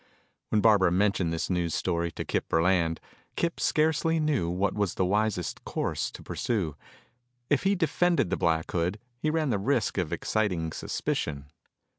[0.49, 2.97] When Barbara mentioned this news story to Kip Burland,
[3.35, 6.75] Kip scarcely knew what was the wisest course to pursue.
[7.51, 11.51] If he defended the Black Hood he ran the risk of exciting suspicion.